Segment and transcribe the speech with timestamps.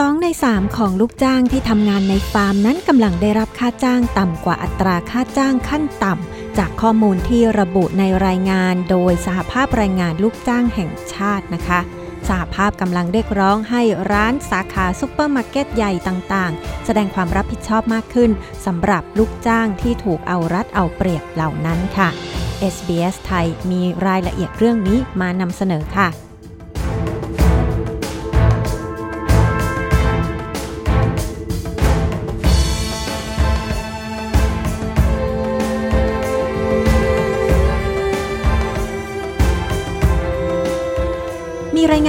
[0.00, 11.80] สองในสามของลูกจ้างที่ทำงานในฟาร์มนั้นกำลังได้รับค่าจ้างต่ำกว่าอัตราค่าจ้างขั้นต่ำ จากข้อมูลที่ระบุในรายงานโดยสหภาพแรงงานลูกจ้างแห่งชาตินะคะ
[12.28, 13.82] สหภาพกำลังเรียกร้องให้
[14.12, 18.30] ร้านสาขาซุปเปอร์มาร์เก็ตใหญ่ต่างๆ แสดงความรับผิดชอบมากขึ้น
[18.66, 22.08] สำหรับลูกจ้างที่ถูกเอารัดเอาเปรียบเหล่านั้นค่ะ
[22.74, 26.25] SBS ไทยมีรายละเอียดเรื่องนี้มานำเสนอค่ะ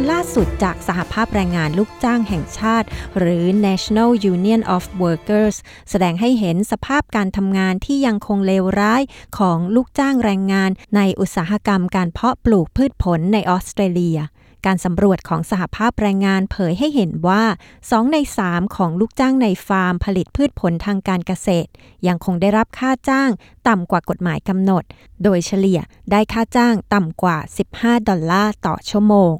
[0.00, 2.86] านล่าสุดจากสหภาพแรงงานลูกจ้างแห่งชาติ
[3.18, 5.56] หรือ National Union of Workers
[5.90, 9.02] แสดงให้เห็นสภาพการทำงานที่ยังคงเลวร้าย
[9.38, 14.18] ของลูกจ้างแรงงานในอุตสาหกรรมการเพาะปลูกพืชผลในออสเตรเลีย
[14.66, 17.44] การสำรวจของสหภาพแรงงานเผยให้เห็นว่า
[17.78, 21.70] 2 ใน 3 ของลูกจ้างในฟาร์มผลิตพืชผลทางการเกษตร
[22.06, 23.30] ยังคงได้รับค่าจ้าง
[23.68, 24.84] ต่ำกว่ากฎหมายกำหนด
[25.22, 27.38] โดยเฉลี่ยได้ค่าจ้างต่ำกว่า
[27.72, 29.34] 15 ดอลลาร์ต่อชั่วโมง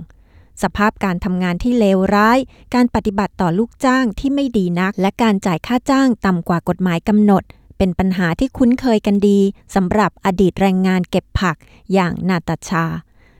[0.62, 2.38] สภาพการทำงานที่เลวร้าย
[2.74, 7.42] การปฏิบัติต่อลูกจ้างที่ไม่ดีนัก และการจ่ายค่าจ้างต่ำกว่ากฎหมายกำหนด
[7.78, 9.38] เป็นปัญหาที่คุ้นเคยกันดี
[9.74, 11.56] สำหรับอดีตแรงงานเก็บผัก
[11.92, 12.86] อย่างนาตาชา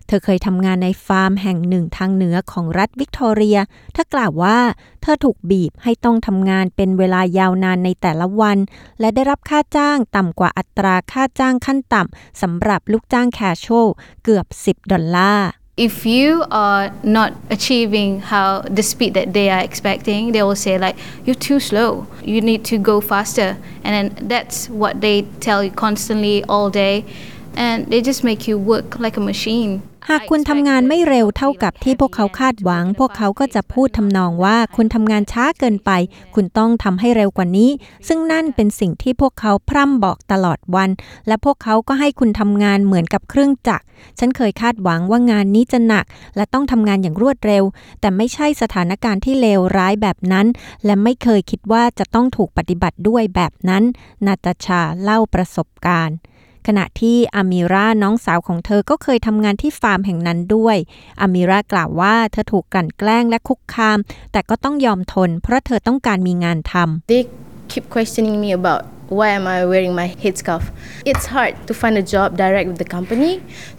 [0.06, 3.58] เธอเคยทำงานในฟาร์มแห่งหนึ่งทางเหนือของรัฐวิกตอเรีย
[3.92, 4.58] เธอกล่าวว่า
[5.02, 8.58] เธอถูกบีบให้ต้องทำงานเป็นเวลายาวนานในแต่ละวัน
[9.00, 13.88] และได้รับค่าจ้างต่ำกว่าอัตราค่าจ้างขั้นต่ำสำหรับลูกจ้างแคชชวล
[14.25, 15.48] เกือบ 10 ดอลลาร์
[15.80, 20.76] if you are not achieving how the speed that they are expecting they will say
[20.76, 22.06] like you're too slow.
[22.22, 23.56] You need to go faster.
[23.82, 27.06] And then that's what they tell you constantly all day.
[27.54, 35.91] And they just make you work like a machine หากคุณทำงานไม่เร็วเท่ากับที่พวกเขาคาดหวัง พวกเขาก็จะพูดทำนองว่าคุณทำงานช้าเกินไป
[36.34, 37.71] คุณต้องทำให้เร็วกว่านี้
[38.09, 40.91] ซึ่งนั่นเป็นสิ่งที่พวกเขาพร่ำบอกตลอดวัน
[41.27, 43.84] และพวกเขาก็ให้คุณทำงานเหมือนกับเครื่องจักร
[44.19, 46.05] ฉันเคยคาดหวังว่างานนี้จะหนัก
[46.37, 47.65] และต้องทำงานอย่างรวดเร็ว
[48.00, 50.47] แต่ไม่ใช่สถานการณ์ที่เลวร้ายแบบนั้น
[50.84, 53.84] และไม่เคยคิดว่าจะต้องถูกปฏิบัติด้วยแบบนั้น
[54.27, 56.17] นาตาชาเล่าประสบการณ์
[56.66, 60.76] ขณะที่อามิราน้องสาวของเธอก็เคยทำงานที่ฟาร์มแห่งนั้นด้วย
[61.21, 63.98] อามิรากล่าวว่าเธอถูกกลั่นแกล้งและคุกคาม
[64.32, 67.22] แต่ก็ต้องยอมทน เพราะเธอต้องการมีงานทำ they
[67.70, 68.82] keep questioning me about
[69.19, 70.65] why am I wearing my headscarf
[71.10, 73.32] it's hard to find a job direct with the company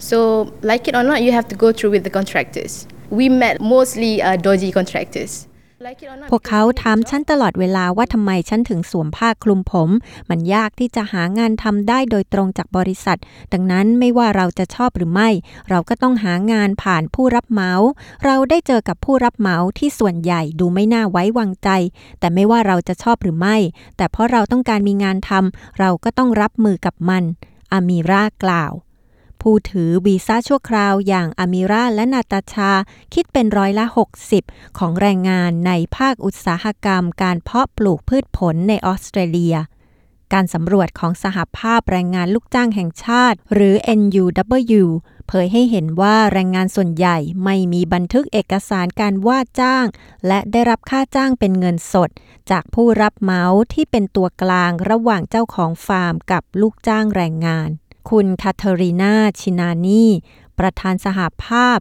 [0.08, 0.18] so
[0.70, 2.72] like it or not you have to go through with the contractors
[3.18, 5.32] we met mostly uh, dodgy contractors
[6.30, 9.90] พวกเขาถามฉันตลอดเวลาว่าทำไมฉันถึงสวมผ้าคลุมผม
[10.30, 13.18] มันยากที่จะหางานทำได้โดยตรงจากบริษัท
[13.52, 15.28] ดังนั้นไม่ว่าเราจะชอบหรือไม่
[15.70, 17.72] เราก็ต้องหางานผ่านผู้รับเหมา
[18.24, 21.68] เราได้เจอกับผู้รับเหมาที่ส่วนใหญ่ดูไม่น่าไว้วางใจ
[22.20, 23.56] แต่ไม่ว่าเราจะชอบหรือไม่
[23.96, 27.24] แต่เพราะเราต้องการมีงานทำเราก็ต้องรับมือกับมัน
[27.72, 28.72] อามีรากล่าว
[29.42, 32.70] ผู้ถือวีซ่าชั่วคราวอย่างอามิราและนาตาชา
[33.14, 33.86] คิดเป็นร้อยละ
[34.36, 39.56] 60 ของแรงงานในภาคอุตสาหกรรมการเพาะปลูกพืชผลในออสเตรเลีย
[40.32, 44.84] การสำรวจของสหภาพแรงงานลูกจ้างแห่งชาติ หรือ NUW
[45.28, 49.86] เผยให้เห็นว่าแรงงานส่วนใหญ่ไม่มีบันทึกเอกสารการว่าจ้าง
[50.26, 52.10] และได้รับค่าจ้างเป็นเงินสด
[52.50, 57.68] จากผู้รับเหมาที่เป็นตัวกลางระหว่างเจ้าของฟาร์มกับลูกจ้างแรงงาน
[58.10, 60.06] คุณคาเทอรีนาชินานี
[60.58, 61.78] ประธานสหภาพ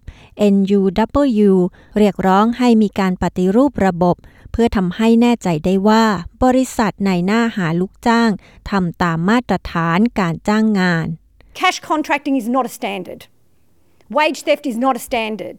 [0.53, 1.51] NUW
[1.97, 4.15] เรียกร้องให้มีการปฏิรูประบบ
[4.51, 6.03] เพื่อทำให้แน่ใจได้ว่า
[6.43, 8.31] บริษัทนายหน้าหาลูกจ้าง
[8.69, 11.07] ทำตามมาตรฐานการจ้างงาน
[11.59, 13.21] Cash contracting is not a standard.
[14.17, 15.57] Wage theft is not a standard.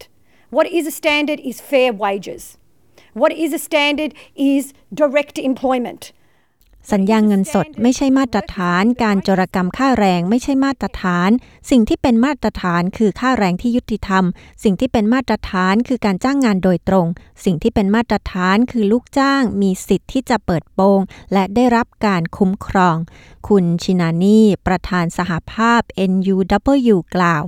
[0.56, 2.42] What is a standard is fair wages.
[3.22, 4.10] What is a standard
[4.54, 4.62] is
[5.02, 6.02] direct employment.
[6.90, 11.30] สัญญาเงินสดไม่ใช่มาตรฐาน การจรกรรมค่าแรงไม่ใช่มาตรฐาน
[11.70, 14.24] สิ่งที่เป็นมาตรฐานคือค่าแรงที่ยุติธรรม
[14.64, 17.06] สิ่งที่เป็นมาตรฐานคือการจ้างงานโดยตรง
[17.44, 21.00] สิ่งที่เป็นมาตรฐานคือลูกจ้างมีสิทธิ์ที่จะเปิดโปง
[21.32, 22.96] และได้รับการคุ้มครอง
[23.48, 25.80] คุณชินานีประธานสหภาพ
[26.10, 27.44] NUW กล่าว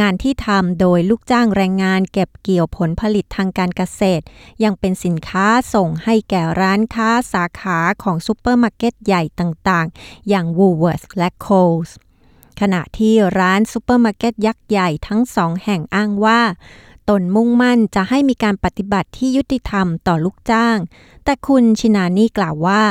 [0.00, 4.24] งานที่ทำโดยลูกจ้างแรงงานเก็บเกี่ยวผลผลิตทางการเกษตร
[4.64, 11.90] ยังเป็นสินค้าส่งให้แก่ร้านค้าสาขาของซูเปอร์มาร์เก็ตใหญ่ต่างๆ อย่าง Woolworths และ Coles
[12.60, 16.40] ขณะที่ร้านซูเปอร์มาร์เก็ตยักษ์ใหญ่ทั้งสองแห่งอ้างว่า
[17.10, 20.78] ตนมุ่งมั่นจะให้มีการปฏิบัติที่ยุติธรรมต่อลูกจ้าง
[21.24, 22.82] แต่คุณชินานี่กล่าวว่า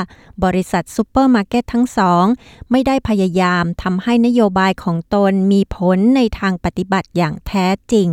[0.44, 2.24] บริษัทซูเปอร์มาร์เก็ตทั้งสอง
[2.70, 8.08] ไม่ได้พยายามทำให้นโยบายของตนมีผลในทางปฏิบัติอย่างแท้จริง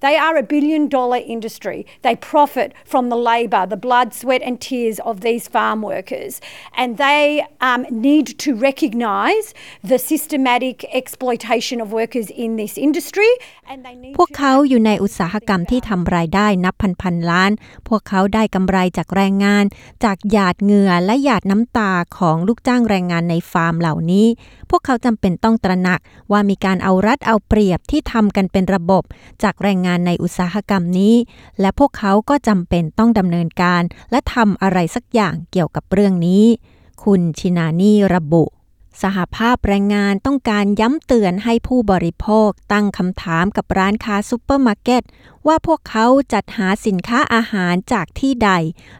[0.00, 1.86] They are a billion dollar industry.
[2.02, 6.40] They profit from the labour, the blood, sweat, and tears of these farm workers.
[6.76, 13.30] And they um, need to recognise the systematic exploitation of workers in this industry.
[13.70, 17.52] And they need พวกเขาอยู่ในอุตสาหกรรมที่ทำรายได้นับพันพันล้าน
[17.88, 19.64] พวกเขาได้กำไรจากแรงงาน
[20.04, 24.26] จากหยาดเหงื่อและหยาดน้ำตาของลูกจ้างแรงงานในฟาร์มเหล่านี้
[24.71, 25.99] พวกเขาจำเป็นต้องตระหนัก
[26.31, 29.03] ว่ามีการเอารัดเอาเปรียบที่ทำกันเป็นระบบ
[29.43, 31.15] จากแรงงานในอุตสาหกรรมนี้
[31.61, 36.45] และพวกเขาก็จำเป็นต้องดำเนินการ และทำอะไรสักอย่างเกี่ยวกับเรื่องนี้
[37.03, 38.43] คุณชินานีระบุ
[39.01, 45.03] สหภาพแรงงานต้องการย้ำเตือนให้ผู้บริโภคตั้งคำถามกับร้านค้าซูเปอร์มาร์เก็ต
[45.47, 48.51] ว่าพวกเขาจัดหาสินค้าอาหารจากที่ใด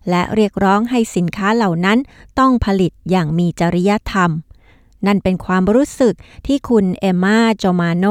[0.10, 2.00] และเรียกร้องให้สินค้าเหล่านั้น
[2.40, 4.32] ต้องผลิตอย่างมีจริยธรรม
[5.06, 6.14] นั่นเป็นความรู้สึก
[6.48, 8.06] ที่คุณเอมมาโจมาโน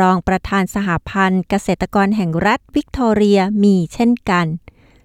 [0.00, 4.46] รองประธานสหพันธ์เกษตรกรแห่งรัฐวิกตอเรียมีเช่นกัน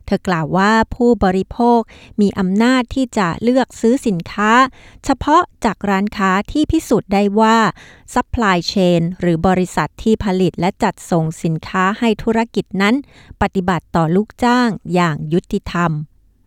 [0.06, 1.80] เธอกล่าวว่าผู้บริโภค
[2.22, 4.51] มีอำนาจที่จะเลือกซื้อสินค้า
[5.06, 7.57] เฉพาะจากร้านค้าที่พิสูจน์ได้ว่า
[8.13, 12.95] supply chain หรือบริษัทที่ผลิตและจัดส่งสินค้าให้ธุรกิจนั้น
[13.42, 15.92] ปฏิบัติต่อลูกจ้างอย่างยุติธรรม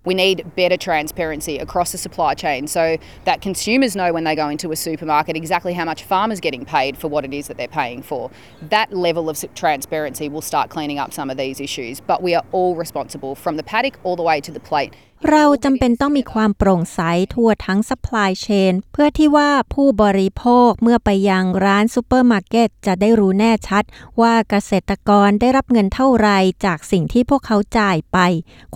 [0.05, 4.49] We need better transparency across the supply chain so that consumers know when they go
[4.49, 7.69] into a supermarket exactly how much farmers getting paid for what it is that they're
[7.69, 8.31] paying for.
[8.63, 12.45] That level of transparency will start cleaning up some of these issues, but we are
[12.51, 14.95] all responsible from the paddock all the way to the plate.
[15.29, 17.01] เราจำเป็นต้องมีความโปร่งใส
[17.35, 23.85] ทั่วทั้ง supply chain เพื่อที่ว่าผู้บริโภคเมื่อไปยังร้านซูเปอร์มาร์เก็ตจะได้รู้แน่ชัด
[24.21, 26.29] ว่าเกษตรกรได้รับเงินเท่าไร
[26.65, 28.19] จากสิ่งที่พวกเขาจ่ายไป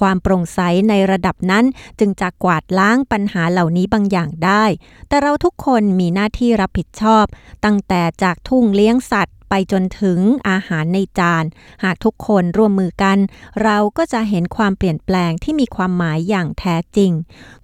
[0.00, 1.64] ความโปร่งใสในระดับนั้น
[1.98, 4.64] จึงจะกวาดล้างปัญหาเหล่านี้บางอย่างได้
[5.08, 7.24] แต่เราทุกคนมีหน้าที่รับผิดชอบ
[7.64, 10.20] ตั้งแต่จากทุ่งเลี้ยงสัตว์ ไปจนถึง
[10.50, 11.44] อาหารในจาน
[11.84, 13.18] หากทุกคนร่วมมือกัน
[13.62, 17.12] เราก็จะเห็นความเปลี่ยนแปลงที่มีความหมายอย่างแท้จริง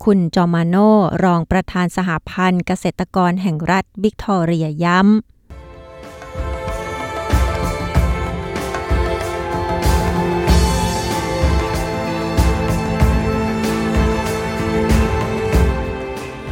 [0.05, 0.77] คุณจอมาโน
[1.25, 5.09] รองประธานสหพันธ์เกษตรกรแห่งรัฐวิกตอเรียย้ำ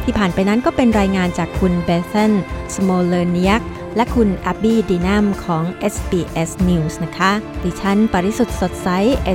[0.03, 2.33] ที่ผ่านไปนั้นก็เป็นรายงานจากคุณเบเซน
[2.75, 3.61] สโมเลเนียก
[3.95, 5.63] และคุณอับบี้ดีนัมของ
[5.93, 7.31] SBS News นะคะ
[7.63, 8.87] ดิฉันปริสุทธ์สดใส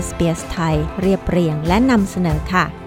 [0.04, 2.83] SBS ไทย เรียบเรียงและนำเสนอค่ะ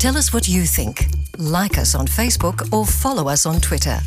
[0.00, 1.08] Tell us what you think.
[1.36, 3.98] Like us on Facebook or follow us on Twitter.